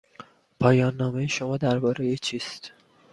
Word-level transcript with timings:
پایان 0.59 0.95
نامه 0.95 1.27
شما 1.27 1.57
درباره 1.57 2.15
چیست؟ 2.15 2.71